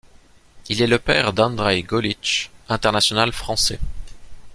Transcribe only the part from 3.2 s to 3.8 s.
français.